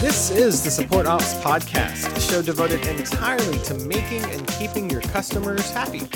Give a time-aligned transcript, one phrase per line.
[0.00, 5.02] This is the Support Ops Podcast, a show devoted entirely to making and keeping your
[5.02, 6.08] customers happy.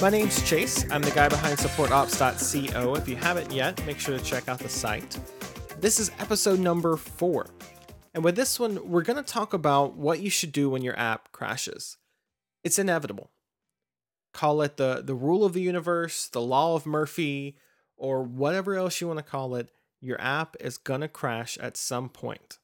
[0.00, 0.84] My name's Chase.
[0.90, 2.94] I'm the guy behind supportops.co.
[2.94, 5.18] If you haven't yet, make sure to check out the site.
[5.80, 7.48] This is episode number four.
[8.14, 10.98] And with this one, we're going to talk about what you should do when your
[10.98, 11.96] app crashes.
[12.62, 13.31] It's inevitable.
[14.32, 17.56] Call it the, the rule of the universe, the law of Murphy,
[17.96, 19.70] or whatever else you want to call it.
[20.00, 22.58] Your app is going to crash at some point.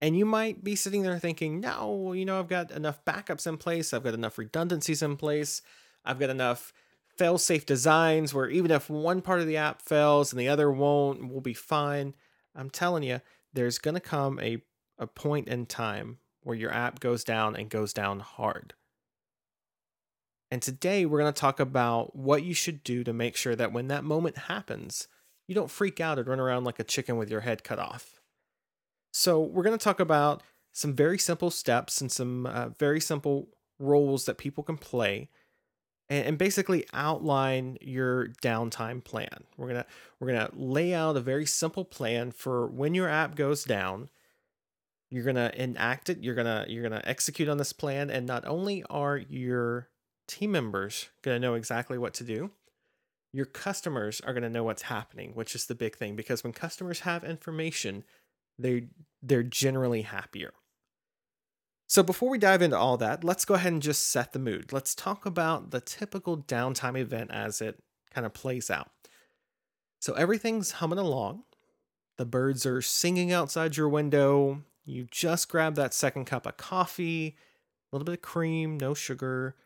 [0.00, 3.56] And you might be sitting there thinking, no, you know, I've got enough backups in
[3.56, 5.60] place, I've got enough redundancies in place,
[6.04, 6.72] I've got enough
[7.16, 10.70] fail safe designs where even if one part of the app fails and the other
[10.70, 12.14] won't, we'll be fine.
[12.54, 13.20] I'm telling you,
[13.52, 14.62] there's going to come a,
[14.98, 18.74] a point in time where your app goes down and goes down hard.
[20.50, 23.72] And today we're going to talk about what you should do to make sure that
[23.72, 25.08] when that moment happens,
[25.46, 28.20] you don't freak out and run around like a chicken with your head cut off.
[29.10, 33.48] So, we're going to talk about some very simple steps and some uh, very simple
[33.78, 35.28] roles that people can play
[36.08, 39.44] and, and basically outline your downtime plan.
[39.56, 39.86] We're going to
[40.20, 44.08] we're going to lay out a very simple plan for when your app goes down.
[45.10, 48.10] You're going to enact it, you're going to you're going to execute on this plan
[48.10, 49.88] and not only are your
[50.28, 52.50] team members going to know exactly what to do,
[53.32, 56.52] your customers are going to know what's happening, which is the big thing because when
[56.52, 58.04] customers have information,
[58.58, 58.88] they
[59.22, 60.52] they're generally happier.
[61.88, 64.72] So before we dive into all that, let's go ahead and just set the mood.
[64.72, 68.90] Let's talk about the typical downtime event as it kind of plays out.
[70.00, 71.44] So everything's humming along.
[72.18, 74.62] The birds are singing outside your window.
[74.84, 77.36] You just grabbed that second cup of coffee,
[77.90, 79.56] a little bit of cream, no sugar.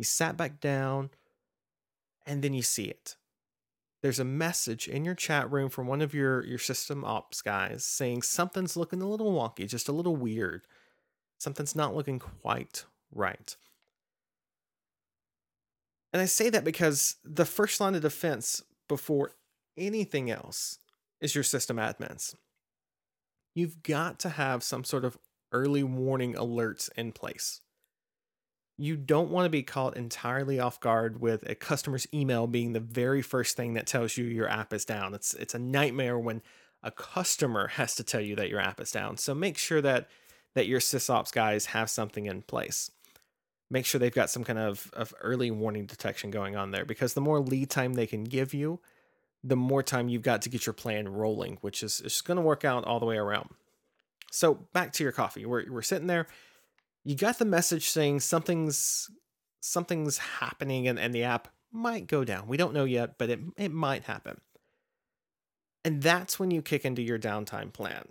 [0.00, 1.10] You sat back down,
[2.26, 3.16] and then you see it
[4.02, 7.84] there's a message in your chat room from one of your your system ops guys
[7.84, 10.66] saying something's looking a little wonky, just a little weird.
[11.38, 13.56] Something's not looking quite right.
[16.12, 19.32] And I say that because the first line of defense before
[19.76, 20.78] anything else
[21.20, 22.34] is your system admins.
[23.54, 25.18] You've got to have some sort of
[25.52, 27.60] early warning alerts in place
[28.80, 32.80] you don't want to be caught entirely off guard with a customer's email being the
[32.80, 35.12] very first thing that tells you your app is down.
[35.12, 36.40] It's it's a nightmare when
[36.82, 39.18] a customer has to tell you that your app is down.
[39.18, 40.08] So make sure that
[40.54, 42.90] that your sysops guys have something in place.
[43.68, 47.12] Make sure they've got some kind of, of early warning detection going on there because
[47.12, 48.80] the more lead time they can give you,
[49.44, 52.42] the more time you've got to get your plan rolling, which is, is going to
[52.42, 53.50] work out all the way around.
[54.32, 55.46] So back to your coffee.
[55.46, 56.26] We're, we're sitting there
[57.04, 59.10] you got the message saying something's
[59.60, 62.48] something's happening and, and the app might go down.
[62.48, 64.40] We don't know yet, but it it might happen.
[65.84, 68.08] And that's when you kick into your downtime plan.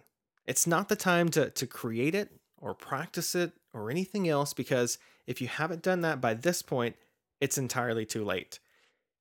[0.47, 4.97] It's not the time to, to create it or practice it or anything else because
[5.27, 6.95] if you haven't done that by this point,
[7.39, 8.59] it's entirely too late.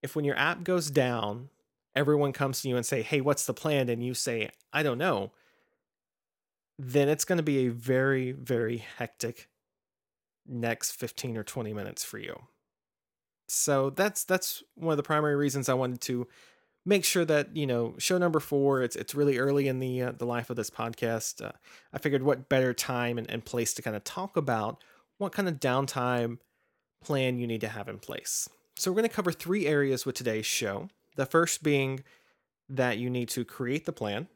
[0.03, 1.51] If when your app goes down,
[1.95, 4.99] everyone comes to you and say, "Hey, what's the plan?" and you say, "I don't
[4.99, 5.33] know,"
[6.79, 9.49] then it's going to be a very very hectic
[10.49, 12.43] next 15 or 20 minutes for you.
[13.49, 16.27] So that's that's one of the primary reasons I wanted to
[16.85, 18.83] make sure that you know show number four.
[18.83, 21.45] It's it's really early in the uh, the life of this podcast.
[21.45, 21.53] Uh,
[21.93, 24.83] I figured what better time and, and place to kind of talk about
[25.19, 26.39] what kind of downtime
[27.03, 28.49] plan you need to have in place.
[28.77, 30.89] So we're going to cover three areas with today's show.
[31.17, 32.05] The first being
[32.69, 34.29] that you need to create the plan.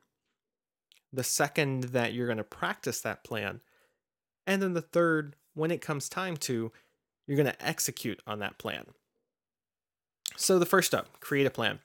[1.12, 3.60] The second that you're going to practice that plan,
[4.46, 6.72] and then the third when it comes time to,
[7.26, 8.84] you're going to execute on that plan.
[10.36, 11.80] So, the first step create a plan.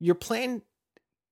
[0.00, 0.62] Your plan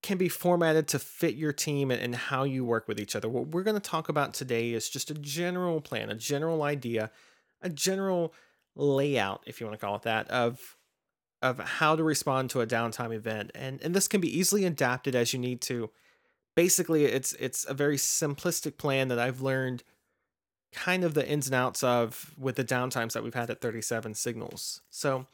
[0.03, 3.29] can be formatted to fit your team and how you work with each other.
[3.29, 7.11] What we're going to talk about today is just a general plan, a general idea,
[7.61, 8.35] a general
[8.75, 10.77] layout, if you want to call it that, of
[11.41, 13.51] of how to respond to a downtime event.
[13.55, 15.91] And and this can be easily adapted as you need to.
[16.55, 19.83] Basically, it's it's a very simplistic plan that I've learned
[20.73, 24.15] kind of the ins and outs of with the downtimes that we've had at 37
[24.15, 24.81] signals.
[24.91, 25.27] So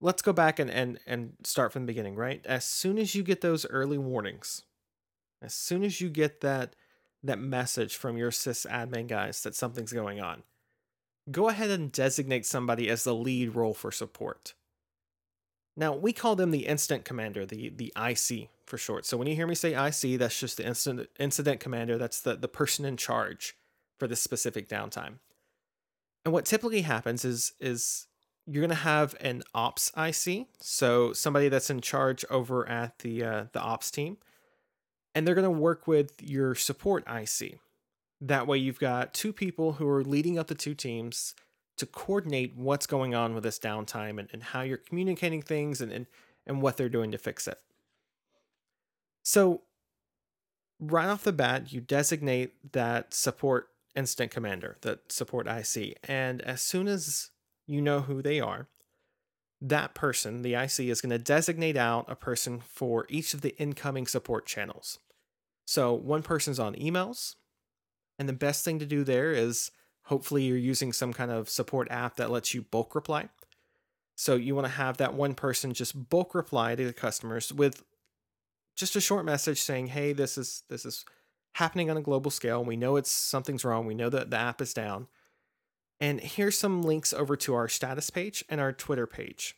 [0.00, 2.44] let's go back and, and, and start from the beginning, right?
[2.44, 4.62] As soon as you get those early warnings,
[5.42, 6.74] as soon as you get that
[7.22, 10.42] that message from your sysadmin guys that something's going on,
[11.30, 14.52] go ahead and designate somebody as the lead role for support.
[15.74, 19.06] Now, we call them the incident commander, the, the IC for short.
[19.06, 21.96] So when you hear me say IC, that's just the incident, incident commander.
[21.96, 23.56] That's the, the person in charge
[23.98, 25.14] for this specific downtime.
[26.24, 28.06] And what typically happens is is
[28.46, 33.24] you're going to have an ops IC, so somebody that's in charge over at the
[33.24, 34.18] uh, the ops team,
[35.14, 37.58] and they're going to work with your support IC.
[38.20, 41.34] That way, you've got two people who are leading up the two teams
[41.76, 45.92] to coordinate what's going on with this downtime and, and how you're communicating things and,
[45.92, 46.06] and
[46.46, 47.58] and what they're doing to fix it.
[49.22, 49.62] So,
[50.78, 56.62] right off the bat, you designate that support incident commander, that support IC, and as
[56.62, 57.30] soon as
[57.66, 58.68] you know who they are,
[59.60, 63.56] that person, the IC, is going to designate out a person for each of the
[63.56, 64.98] incoming support channels.
[65.66, 67.36] So one person's on emails,
[68.18, 69.70] and the best thing to do there is
[70.04, 73.28] hopefully you're using some kind of support app that lets you bulk reply.
[74.16, 77.82] So you want to have that one person just bulk reply to the customers with
[78.76, 81.04] just a short message saying, "Hey, this is this is
[81.54, 82.64] happening on a global scale.
[82.64, 83.86] We know it's something's wrong.
[83.86, 85.06] We know that the app is down.
[86.00, 89.56] And here's some links over to our status page and our Twitter page.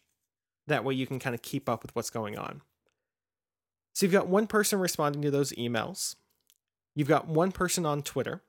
[0.67, 2.61] That way you can kind of keep up with what's going on.
[3.95, 6.17] So you've got one person responding to those emails.
[6.95, 8.43] You've got one person on Twitter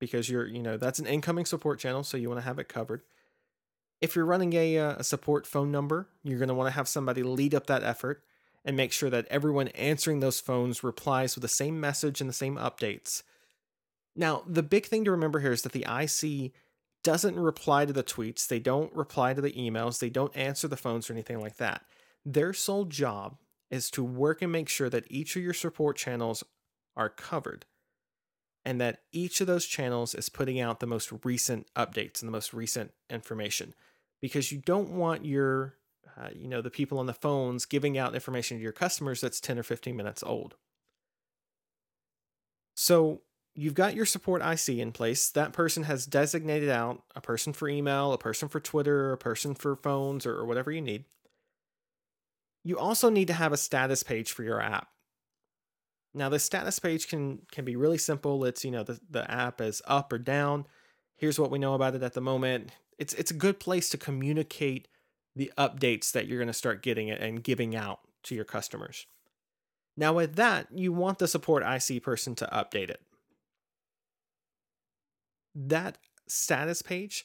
[0.00, 2.68] because you're, you know, that's an incoming support channel, so you want to have it
[2.68, 3.02] covered.
[4.00, 6.88] If you're running a, uh, a support phone number, you're going to want to have
[6.88, 8.24] somebody lead up that effort
[8.64, 12.34] and make sure that everyone answering those phones replies with the same message and the
[12.34, 13.22] same updates.
[14.14, 16.52] Now, the big thing to remember here is that the IC
[17.02, 20.76] doesn't reply to the tweets, they don't reply to the emails, they don't answer the
[20.76, 21.82] phones or anything like that.
[22.24, 23.38] Their sole job
[23.70, 26.44] is to work and make sure that each of your support channels
[26.96, 27.64] are covered
[28.64, 32.32] and that each of those channels is putting out the most recent updates and the
[32.32, 33.74] most recent information
[34.20, 35.76] because you don't want your
[36.16, 39.40] uh, you know the people on the phones giving out information to your customers that's
[39.40, 40.56] 10 or 15 minutes old
[42.74, 43.20] so
[43.54, 45.30] you've got your support IC in place.
[45.30, 49.54] That person has designated out a person for email, a person for Twitter, a person
[49.54, 51.04] for phones, or, or whatever you need.
[52.64, 54.88] You also need to have a status page for your app.
[56.12, 58.44] Now, the status page can can be really simple.
[58.44, 60.66] It's you know the the app is up or down.
[61.16, 62.72] Here's what we know about it at the moment.
[62.98, 64.88] It's it's a good place to communicate
[65.40, 69.06] the updates that you're going to start getting it and giving out to your customers.
[69.96, 73.00] Now, with that, you want the support IC person to update it
[75.54, 77.24] that status page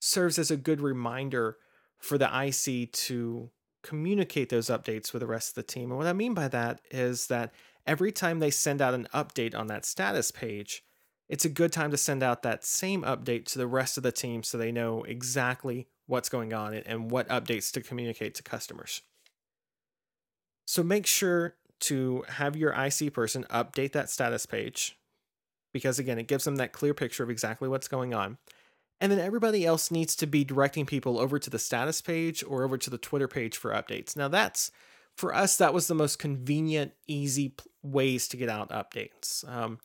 [0.00, 1.58] serves as a good reminder
[1.98, 3.50] for the IC to
[3.82, 5.90] communicate those updates with the rest of the team.
[5.90, 7.52] And what I mean by that is that
[7.86, 10.82] every time they send out an update on that status page,
[11.28, 14.12] it's a good time to send out that same update to the rest of the
[14.12, 19.02] team so they know exactly what's going on and what updates to communicate to customers.
[20.66, 24.98] So make sure to have your IC person update that status page
[25.72, 28.38] because again, it gives them that clear picture of exactly what's going on.
[29.00, 32.64] And then everybody else needs to be directing people over to the status page or
[32.64, 34.16] over to the Twitter page for updates.
[34.16, 34.70] Now, that's
[35.16, 39.48] for us, that was the most convenient, easy ways to get out updates.
[39.48, 39.78] Um,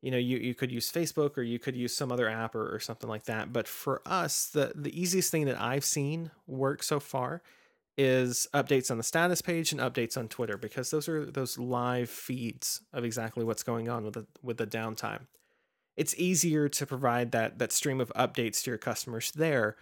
[0.00, 2.74] you know, you, you could use Facebook or you could use some other app or,
[2.74, 3.52] or something like that.
[3.52, 7.42] But for us, the, the easiest thing that I've seen work so far
[7.96, 12.08] is updates on the status page and updates on Twitter because those are those live
[12.08, 15.26] feeds of exactly what's going on with the with the downtime.
[15.96, 19.76] It's easier to provide that that stream of updates to your customers there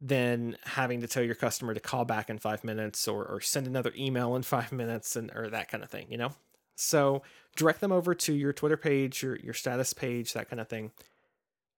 [0.00, 3.66] than having to tell your customer to call back in five minutes or, or send
[3.66, 6.32] another email in five minutes and or that kind of thing, you know?
[6.76, 7.22] So
[7.56, 10.92] direct them over to your Twitter page, your your status page, that kind of thing.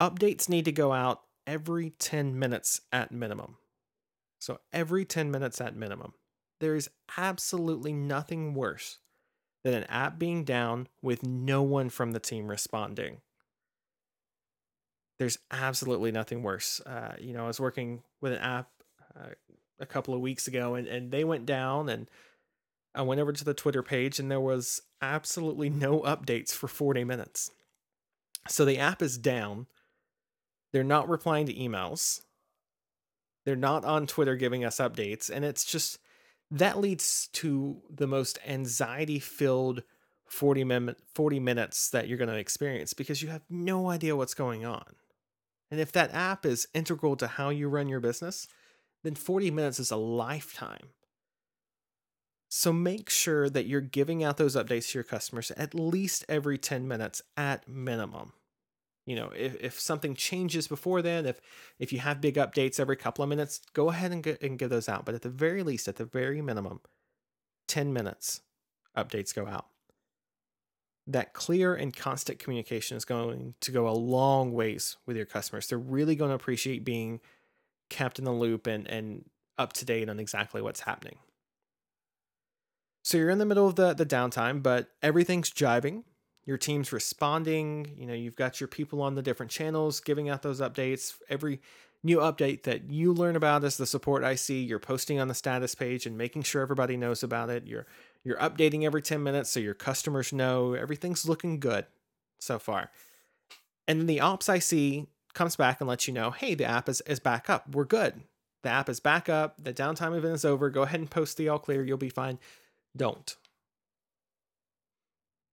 [0.00, 3.56] Updates need to go out every 10 minutes at minimum.
[4.38, 6.12] So every 10 minutes at minimum.
[6.60, 8.98] There is absolutely nothing worse
[9.64, 13.20] than an app being down with no one from the team responding.
[15.18, 16.80] There's absolutely nothing worse.
[16.80, 18.68] Uh, you know, I was working with an app
[19.16, 19.30] uh,
[19.80, 22.08] a couple of weeks ago and, and they went down and
[22.98, 27.04] I went over to the Twitter page and there was absolutely no updates for 40
[27.04, 27.52] minutes.
[28.48, 29.68] So the app is down.
[30.72, 32.22] They're not replying to emails.
[33.44, 35.30] They're not on Twitter giving us updates.
[35.30, 36.00] And it's just
[36.50, 39.84] that leads to the most anxiety filled
[40.26, 44.34] 40, min- 40 minutes that you're going to experience because you have no idea what's
[44.34, 44.96] going on.
[45.70, 48.48] And if that app is integral to how you run your business,
[49.04, 50.88] then 40 minutes is a lifetime.
[52.48, 56.56] So make sure that you're giving out those updates to your customers at least every
[56.56, 58.32] 10 minutes at minimum.
[59.04, 61.40] You know if, if something changes before then if
[61.78, 64.70] if you have big updates every couple of minutes go ahead and get and give
[64.70, 65.04] those out.
[65.04, 66.80] But at the very least at the very minimum
[67.68, 68.42] 10 minutes
[68.96, 69.66] updates go out.
[71.06, 75.66] That clear and constant communication is going to go a long ways with your customers.
[75.66, 77.20] They're really going to appreciate being
[77.88, 79.24] kept in the loop and and
[79.56, 81.18] up to date on exactly what's happening.
[83.08, 86.02] So you're in the middle of the, the downtime, but everything's jiving.
[86.44, 87.94] Your team's responding.
[87.96, 91.14] You know, you've got your people on the different channels giving out those updates.
[91.30, 91.62] Every
[92.02, 95.74] new update that you learn about as the support IC, you're posting on the status
[95.74, 97.66] page and making sure everybody knows about it.
[97.66, 97.86] You're
[98.24, 101.86] you're updating every 10 minutes so your customers know everything's looking good
[102.38, 102.90] so far.
[103.86, 107.00] And then the ops IC comes back and lets you know, hey, the app is,
[107.06, 107.74] is back up.
[107.74, 108.20] We're good.
[108.64, 109.64] The app is back up.
[109.64, 110.68] The downtime event is over.
[110.68, 111.82] Go ahead and post the all clear.
[111.82, 112.38] You'll be fine.
[112.96, 113.36] Don't.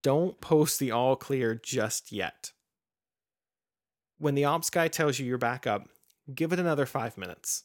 [0.03, 2.51] Don't post the all clear just yet.
[4.17, 5.89] When the ops guy tells you you're back up,
[6.33, 7.63] give it another five minutes.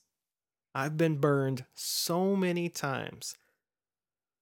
[0.75, 3.37] I've been burned so many times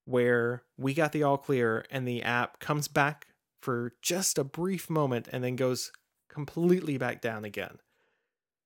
[0.05, 3.27] where we got the all clear and the app comes back
[3.61, 5.91] for just a brief moment and then goes
[6.29, 7.79] completely back down again.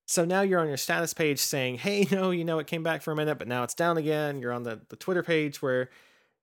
[0.06, 3.02] So now you're on your status page saying, hey, no, you know, it came back
[3.02, 4.40] for a minute, but now it's down again.
[4.40, 5.90] You're on the, the Twitter page where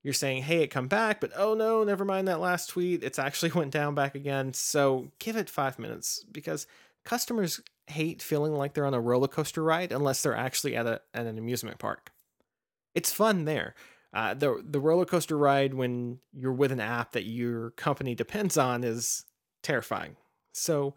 [0.03, 3.03] you're saying, hey, it come back, but oh no, never mind that last tweet.
[3.03, 4.53] It's actually went down back again.
[4.53, 6.67] So give it five minutes because
[7.05, 11.01] customers hate feeling like they're on a roller coaster ride unless they're actually at, a,
[11.13, 12.12] at an amusement park.
[12.96, 13.75] It's fun there.
[14.13, 18.58] Uh, the the roller coaster ride when you're with an app that your company depends
[18.58, 19.24] on is
[19.63, 20.17] terrifying.
[20.53, 20.96] So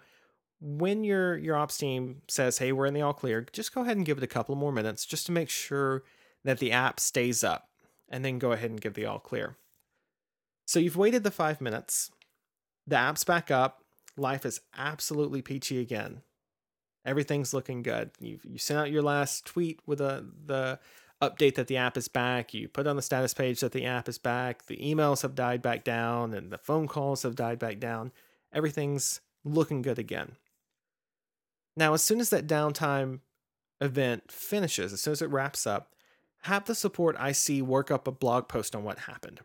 [0.61, 3.97] when your your ops team says, "Hey, we're in the all clear," just go ahead
[3.97, 6.03] and give it a couple more minutes just to make sure
[6.43, 7.69] that the app stays up,
[8.15, 9.57] and then go ahead and give the all clear.
[10.69, 12.13] So you've waited the five minutes.
[12.87, 13.83] The app's back up.
[14.17, 16.23] Life is absolutely peachy again.
[17.05, 18.13] Everything's looking good.
[18.21, 20.79] You you sent out your last tweet with a the
[21.21, 22.55] update that the app is back.
[22.55, 24.67] You put on the status page that the app is back.
[24.67, 28.13] The emails have died back down and the phone calls have died back down.
[28.53, 30.37] Everything's looking good again.
[31.77, 33.21] Now, as soon as that downtime
[33.81, 35.95] event finishes, as soon as it wraps up,
[36.45, 39.41] have the support IC work up a blog post on what happened.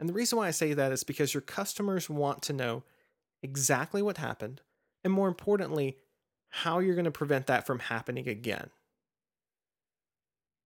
[0.00, 2.84] And the reason why I say that is because your customers want to know
[3.42, 4.62] exactly what happened,
[5.04, 5.98] and more importantly,
[6.48, 8.70] how you're going to prevent that from happening again.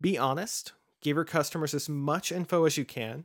[0.01, 3.25] Be honest, give your customers as much info as you can.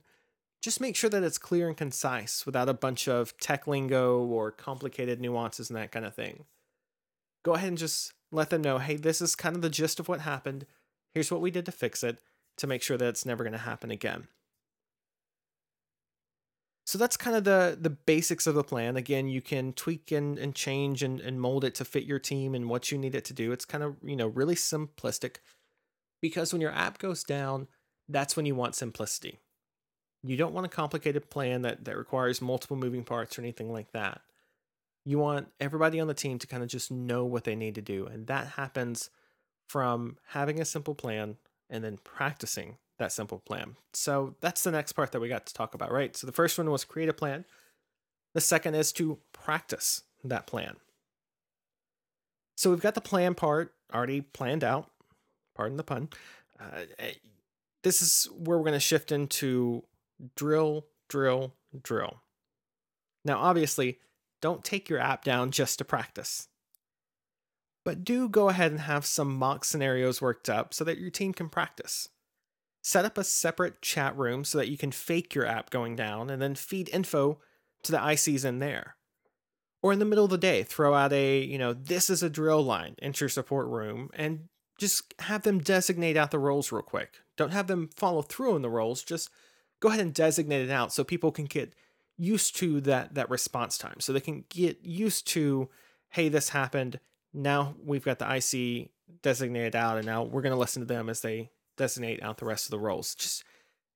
[0.64, 4.50] Just make sure that it's clear and concise without a bunch of tech lingo or
[4.50, 6.46] complicated nuances and that kind of thing.
[7.44, 10.08] Go ahead and just let them know hey, this is kind of the gist of
[10.08, 10.66] what happened.
[11.16, 12.20] Here's what we did to fix it
[12.58, 14.28] to make sure that it's never going to happen again.
[16.86, 18.96] So that's kind of the the basics of the plan.
[18.96, 22.54] Again, you can tweak and, and change and, and mold it to fit your team
[22.54, 23.52] and what you need it to do.
[23.52, 25.38] It's kind of, you know, really simplistic
[26.22, 27.68] because when your app goes down,
[28.08, 29.40] that's when you want simplicity.
[30.22, 33.92] You don't want a complicated plan that, that requires multiple moving parts or anything like
[33.94, 34.22] that.
[35.06, 37.82] You want everybody on the team to kind of just know what they need to
[37.82, 38.06] do.
[38.06, 39.10] And that happens
[39.68, 41.38] from having a simple plan
[41.70, 43.76] and then practicing that simple plan.
[43.94, 46.16] So that's the next part that we got to talk about, right?
[46.16, 47.46] So the first one was create a plan.
[48.34, 50.76] The second is to practice that plan.
[52.58, 54.90] So we've got the plan part already planned out
[55.56, 56.10] pardon the pun.
[56.60, 57.14] Uh, eh,
[57.84, 59.84] this is where we're going to shift into
[60.36, 62.22] drill, drill, drill.
[63.24, 64.00] Now, obviously,
[64.42, 66.48] don't take your app down just to practice.
[67.86, 71.34] But do go ahead and have some mock scenarios worked up so that your team
[71.34, 72.10] can practice.
[72.82, 76.30] Set up a separate chat room so that you can fake your app going down
[76.30, 77.40] and then feed info
[77.84, 78.96] to the ICs in there.
[79.82, 82.30] Or in the middle of the day, throw out a, you know, this is a
[82.30, 84.50] drill line into your support room and
[84.80, 87.20] just have them designate out the roles real quick.
[87.38, 89.04] Don't have them follow through on the roles.
[89.04, 89.30] Just
[89.80, 91.76] go ahead and designate it out so people can get
[92.18, 94.00] used to that that response time.
[94.00, 95.70] So they can get used to,
[96.10, 97.00] hey, this happened.
[97.36, 98.90] Now we've got the IC
[99.22, 102.46] designated out, and now we're going to listen to them as they designate out the
[102.46, 103.14] rest of the roles.
[103.16, 103.44] Just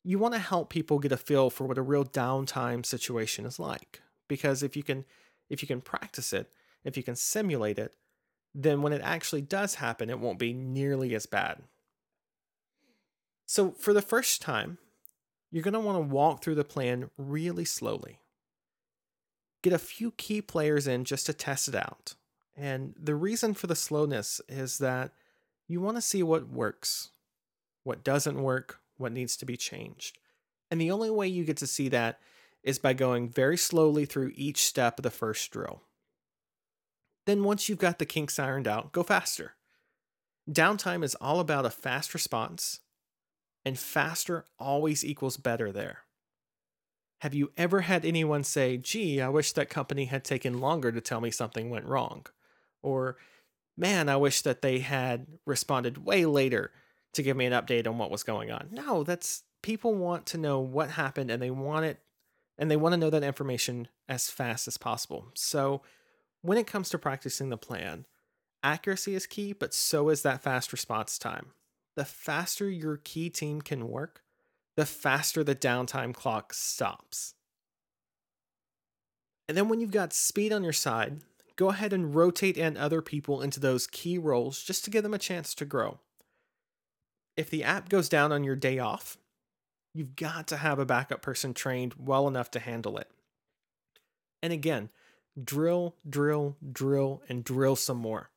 [0.04, 3.60] you want to help people get a feel for what a real downtime situation is
[3.60, 4.02] like.
[4.28, 5.06] Because if you can
[5.50, 6.52] if you can practice it,
[6.84, 7.94] if you can simulate it,
[8.54, 11.62] then when it actually does happen, it won't be nearly as bad.
[13.46, 14.78] So, for the first time,
[15.52, 18.20] you're going to want to walk through the plan really slowly.
[19.64, 22.14] Get a few key players in just to test it out.
[22.60, 25.14] And the reason for the slowness is that
[25.70, 27.10] you want to see what works,
[27.84, 30.18] what doesn't work, what needs to be changed.
[30.70, 32.20] And the only way you get to see that
[32.62, 35.84] is by going very slowly through each step of the first drill.
[37.26, 39.54] Then, once you've got the kinks ironed out, go faster.
[40.50, 42.82] Downtime is all about a fast response,
[43.64, 46.00] and faster always equals better there.
[47.22, 51.00] Have you ever had anyone say, gee, I wish that company had taken longer to
[51.00, 52.26] tell me something went wrong?
[52.82, 53.18] Or,
[53.78, 56.72] man, I wish that they had responded way later
[57.14, 58.70] to give me an update on what was going on.
[58.72, 62.00] No, that's people want to know what happened and they want it
[62.58, 65.30] and they want to know that information as fast as possible.
[65.36, 65.82] So,
[66.42, 68.06] when it comes to practicing the plan,
[68.64, 71.48] accuracy is key, but so is that fast response time.
[71.96, 74.22] The faster your key team can work,
[74.78, 77.34] the faster the downtime clock stops.
[79.50, 81.22] And then when you've got speed on your side,
[81.60, 85.14] go ahead and rotate in other people into those key roles just to give them
[85.14, 86.00] a chance to grow.
[87.36, 89.18] If the app goes down on your day off,
[89.94, 93.12] you've got to have a backup person trained well enough to handle it.
[94.42, 94.88] And again,
[95.44, 98.30] drill, drill, drill, and drill some more.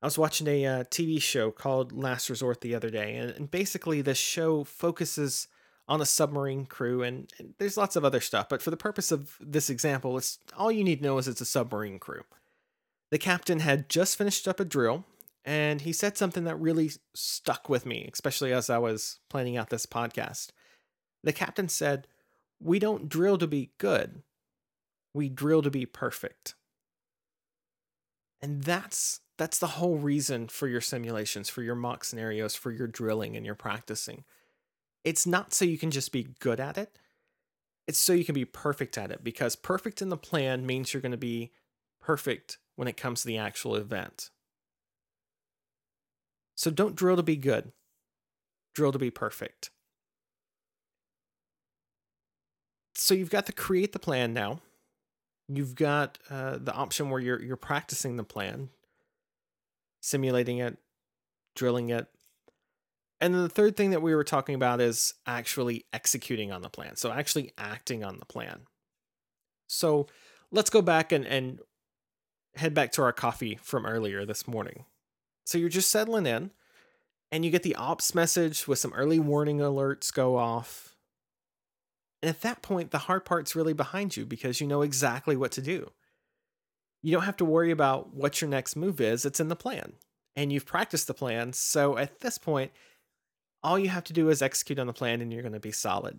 [0.00, 3.50] I was watching a uh, TV show called Last Resort the other day, and, and
[3.50, 5.48] basically, this show focuses
[5.86, 8.48] on a submarine crew, and, and, there's lots of other stuff.
[8.48, 11.40] But for the purpose of this example, it's all you need to know is it's
[11.40, 12.22] a submarine crew.
[13.10, 15.04] The captain had just finished up a drill,
[15.44, 19.70] and he said something that really stuck with me, especially as I was planning out
[19.70, 20.50] this podcast.
[21.22, 22.06] The captain said,
[22.60, 24.22] "We don't drill to be good;
[25.14, 26.54] we drill to be perfect."
[28.40, 32.88] And that's that's the whole reason for your simulations, for your mock scenarios, for your
[32.88, 34.24] drilling and your practicing.
[35.04, 36.98] It's not so you can just be good at it.
[37.86, 41.00] It's so you can be perfect at it because perfect in the plan means you're
[41.00, 41.52] going to be
[42.00, 44.30] perfect when it comes to the actual event.
[46.54, 47.72] So don't drill to be good.
[48.72, 49.70] Drill to be perfect.
[52.94, 54.60] So you've got to create the plan now.
[55.48, 58.68] You've got uh, the option where you're you're practicing the plan,
[60.00, 60.78] simulating it,
[61.56, 62.06] drilling it.
[63.20, 66.70] And then the third thing that we were talking about is actually executing on the
[66.70, 66.94] plan.
[66.94, 68.60] So actually acting on the plan.
[69.66, 70.06] So
[70.52, 71.58] let's go back and, and
[72.58, 74.84] head back to our coffee from earlier this morning.
[75.44, 76.50] So you're just settling in
[77.32, 80.96] and you get the ops message with some early warning alerts go off.
[82.22, 85.52] And at that point, the hard part's really behind you because you know exactly what
[85.52, 85.90] to do
[87.02, 89.24] you don't have to worry about what your next move is.
[89.24, 89.94] It's in the plan
[90.36, 91.52] and you've practiced the plan.
[91.52, 92.72] So at this point,
[93.62, 95.72] all you have to do is execute on the plan and you're going to be
[95.72, 96.18] solid.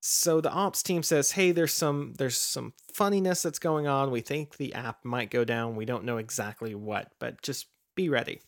[0.00, 4.10] So the ops team says, "Hey, there's some there's some funniness that's going on.
[4.10, 5.76] We think the app might go down.
[5.76, 8.40] We don't know exactly what, but just be ready."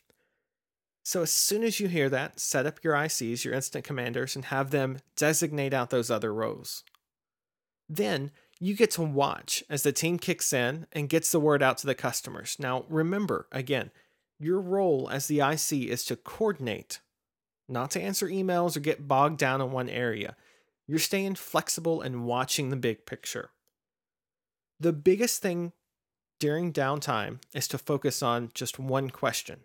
[1.02, 4.44] So as soon as you hear that, set up your ICs, your incident commanders and
[4.46, 6.84] have them designate out those other rows.
[7.88, 11.78] Then you get to watch as the team kicks in and gets the word out
[11.78, 12.56] to the customers.
[12.58, 13.90] Now, remember, again,
[14.38, 17.00] your role as the IC is to coordinate,
[17.68, 20.36] not to answer emails or get bogged down in one area.
[20.90, 23.50] You're staying flexible and watching the big picture.
[24.80, 25.70] The biggest thing
[26.40, 29.60] during downtime is to focus on just one question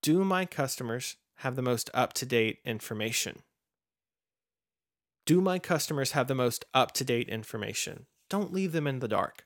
[0.00, 3.42] Do my customers have the most up to date information?
[5.26, 8.06] Do my customers have the most up to date information?
[8.30, 9.44] Don't leave them in the dark.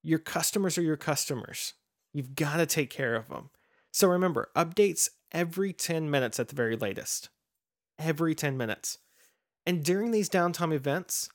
[0.00, 1.74] Your customers are your customers.
[2.12, 3.50] You've got to take care of them.
[3.90, 7.30] So remember, updates every 10 minutes at the very latest.
[7.98, 8.98] Every 10 minutes.
[9.66, 11.28] And during these downtime events,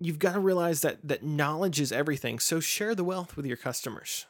[0.00, 2.38] you've got to realize that that knowledge is everything.
[2.38, 4.26] So share the wealth with your customers.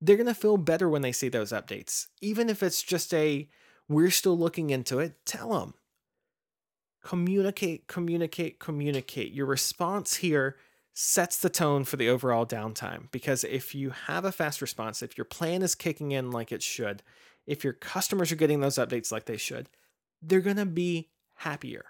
[0.00, 2.06] They're going to feel better when they see those updates.
[2.20, 3.48] Even if it's just a
[3.88, 5.74] we're still looking into it, tell them
[7.06, 9.32] communicate, communicate, communicate.
[9.32, 10.56] Your response here
[10.92, 15.16] sets the tone for the overall downtime because if you have a fast response, if
[15.16, 17.04] your plan is kicking in like it should,
[17.46, 19.68] if your customers are getting those updates like they should,
[20.20, 21.86] they're going to be happier.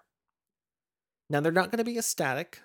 [1.28, 2.60] Now, they're not going to be ecstatic.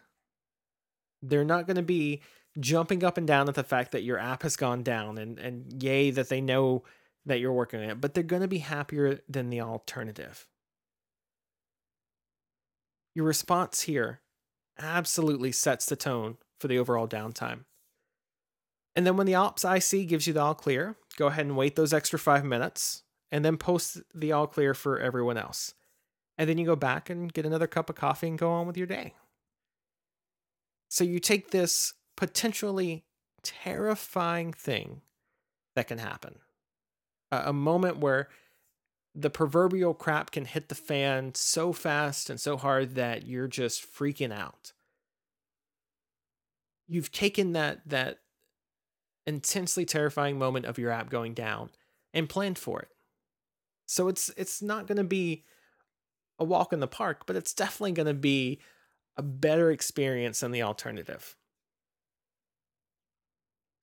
[1.22, 2.22] They're not going to be
[2.60, 5.82] jumping up and down at the fact that your app has gone down and, and
[5.82, 6.84] yay that they know
[7.26, 10.48] that you're working on it, but they're going to be happier than the alternative.
[13.14, 14.22] Your response here
[14.80, 17.66] absolutely sets the tone for the overall downtime.
[18.96, 21.76] And then when the ops IC gives you the all clear, go ahead and wait
[21.76, 25.74] those extra five minutes and then post the all clear for everyone else.
[26.42, 28.76] And then you go back and get another cup of coffee and go on with
[28.76, 29.14] your day.
[30.90, 33.06] So you take this potentially
[33.44, 35.02] terrifying thing
[35.76, 36.40] that can happen
[37.32, 38.28] a, moment where
[39.14, 43.84] the proverbial crap can hit the fan so fast and so hard that you're just
[43.84, 44.74] freaking out.
[46.88, 48.18] You've taken that that
[49.28, 51.70] intensely terrifying moment of your app going down
[52.16, 52.90] and planned for it.
[53.86, 55.46] So it's it's not going to be
[56.42, 58.60] a walk in the park, but it's definitely going to be
[59.16, 61.36] a better experience than the alternative.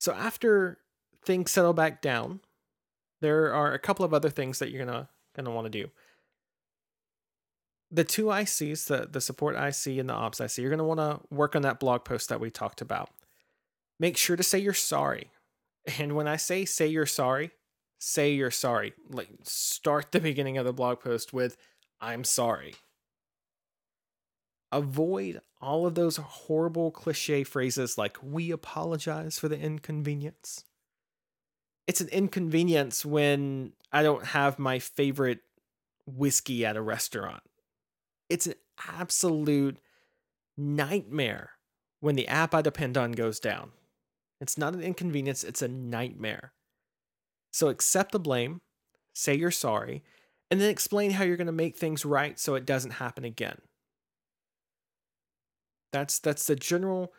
[0.01, 0.79] So after
[1.25, 2.41] things settle back down,
[3.21, 5.91] there are a couple of other things that you're gonna gonna want to do.
[7.91, 11.21] The two ICs, the, the support IC and the ops IC, you're gonna want to
[11.35, 13.11] work on that blog post that we talked about.
[13.99, 15.31] Make sure to say you're sorry.
[15.99, 17.51] And when I say say you're sorry,
[17.99, 18.93] say you're sorry.
[19.11, 21.57] Like start the beginning of the blog post with
[22.01, 22.75] I'm sorry.
[24.71, 30.65] Avoid all of those horrible cliche phrases like we apologize for the inconvenience
[31.89, 35.41] it's an inconvenience when I don't have my favorite
[36.07, 37.43] whiskey at a restaurant.
[38.29, 38.55] It's an
[38.87, 39.79] absolute
[40.57, 41.53] nightmare
[42.01, 43.71] when the app I depend on goes down.
[44.39, 46.53] It's not an inconvenience, it's a nightmare.
[47.51, 48.61] So accept the blame,
[49.15, 50.05] say you're sorry,
[50.51, 53.59] and then explain how you're going to make things right so it doesn't happen again.
[55.93, 57.13] That's that's the general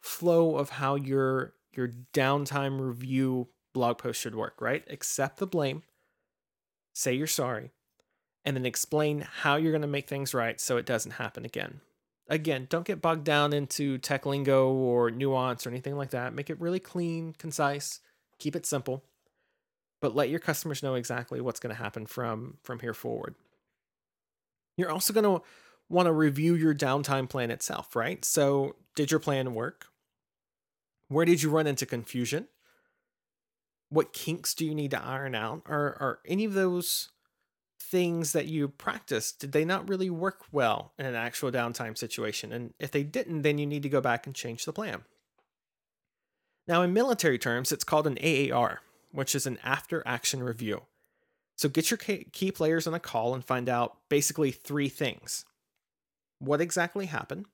[0.00, 4.84] flow of how your your downtime review blog post should work, right?
[4.90, 5.82] Accept the blame,
[6.94, 7.70] say you're sorry,
[8.44, 11.80] and then explain how you're going to make things right so it doesn't happen again.
[12.28, 16.34] Again, don't get bogged down into tech lingo or nuance or anything like that.
[16.34, 18.00] Make it really clean, concise,
[18.38, 19.04] keep it simple,
[20.02, 23.34] but let your customers know exactly what's going to happen from from here forward.
[24.76, 25.42] You're also going to
[25.88, 28.22] want to review your downtime plan itself, right?
[28.24, 29.86] So, did your plan work?
[31.08, 32.48] Where did you run into confusion?
[33.92, 35.62] what kinks do you need to iron out?
[35.66, 37.10] Are are any of those
[37.78, 42.52] things that you practiced did they not really work well in an actual downtime situation?
[42.52, 45.02] And if they didn't, then you need to go back and change the plan.
[46.66, 48.80] Now, in military terms, it's called an AAR,
[49.12, 50.82] which is an after action review.
[51.56, 55.44] So get your key players on a call and find out basically three things
[56.38, 57.46] what exactly happened,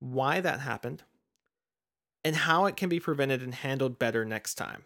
[0.00, 1.02] why that happened,
[2.24, 4.84] and how it can be prevented and handled better next time.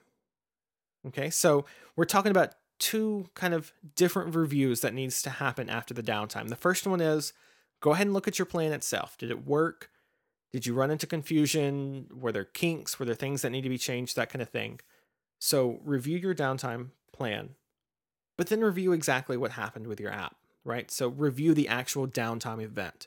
[1.07, 5.95] Okay, so we're talking about two kind of different reviews that needs to happen after
[5.95, 6.49] the downtime.
[6.49, 7.33] The first one is
[7.81, 9.17] go ahead and look at your plan itself.
[9.17, 9.91] Did it work?
[10.53, 12.07] Did you run into confusion?
[12.13, 12.99] Were there kinks?
[12.99, 14.17] Were there things that need to be changed?
[14.17, 14.81] That kind of thing.
[15.39, 17.51] So review your downtime plan,
[18.37, 20.91] but then review exactly what happened with your app, right?
[20.91, 23.07] So review the actual downtime event.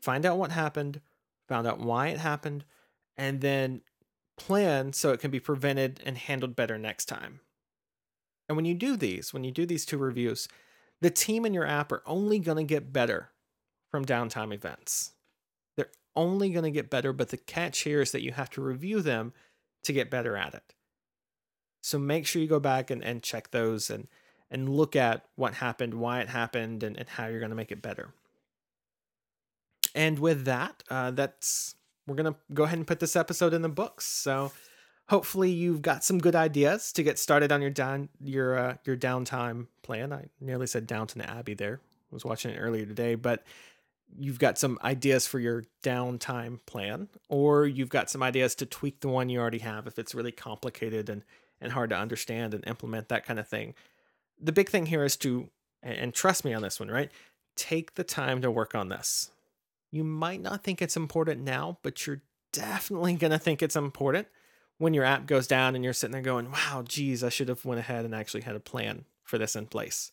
[0.00, 1.00] Find out what happened,
[1.48, 2.64] found out why it happened,
[3.16, 3.82] and then
[4.36, 7.40] plan so it can be prevented and handled better next time.
[8.48, 10.48] And when you do these, when you do these two reviews,
[11.00, 13.30] the team and your app are only going to get better
[13.90, 15.12] from downtime events.
[15.76, 18.62] They're only going to get better, but the catch here is that you have to
[18.62, 19.32] review them
[19.84, 20.74] to get better at it.
[21.84, 24.08] So make sure you go back and, and check those and,
[24.50, 27.70] and look at what happened, why it happened, and, and how you're going to make
[27.70, 28.14] it better.
[29.94, 31.74] And with that, uh, that's
[32.06, 34.06] we're to go ahead and put this episode in the books.
[34.06, 34.50] So
[35.10, 38.96] hopefully you've got some good ideas to get started on your down your uh, your
[38.96, 40.10] downtime plan.
[40.10, 41.80] I nearly said Downton Abbey there.
[42.10, 43.44] I was watching it earlier today, but
[44.18, 49.00] you've got some ideas for your downtime plan or you've got some ideas to tweak
[49.00, 51.22] the one you already have if it's really complicated and
[51.60, 53.74] and hard to understand and implement that kind of thing.
[54.40, 55.48] The big thing here is to
[55.82, 57.10] and trust me on this one, right?
[57.56, 59.30] Take the time to work on this
[59.94, 62.20] you might not think it's important now, but you're
[62.52, 64.26] definitely going to think it's important
[64.78, 67.64] when your app goes down and you're sitting there going, wow, geez, I should have
[67.64, 70.10] went ahead and actually had a plan for this in place.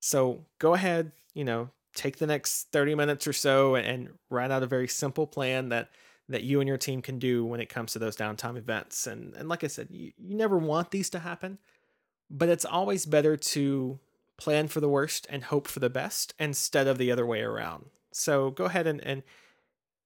[0.00, 4.62] So go ahead, you know, take the next 30 minutes or so and write out
[4.62, 5.90] a very simple plan that
[6.28, 9.06] that you and your team can do when it comes to those downtime events.
[9.06, 11.58] And and like I said, you, you never want these to happen,
[12.30, 13.98] but it's always better to
[14.36, 17.86] plan for the worst and hope for the best instead of the other way around.
[18.12, 19.22] So go ahead and, and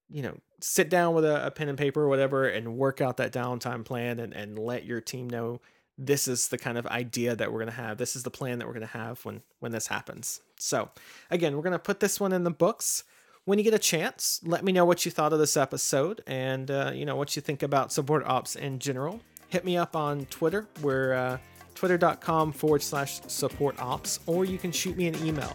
[0.09, 3.17] you know, sit down with a, a pen and paper or whatever and work out
[3.17, 5.61] that downtime plan and, and let your team know
[5.97, 7.97] this is the kind of idea that we're going to have.
[7.97, 10.41] This is the plan that we're going to have when when this happens.
[10.57, 10.89] So,
[11.29, 13.03] again, we're going to put this one in the books.
[13.45, 16.71] When you get a chance, let me know what you thought of this episode and
[16.71, 19.19] uh, you know what you think about support ops in general.
[19.49, 20.67] Hit me up on Twitter.
[20.81, 21.37] We're uh,
[21.75, 25.51] twitter.com forward slash support ops, or you can shoot me an email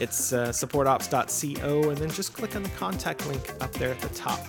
[0.00, 4.08] it's uh, supportops.co, and then just click on the contact link up there at the
[4.08, 4.40] top.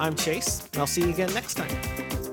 [0.00, 2.29] I'm Chase, and I'll see you again next time.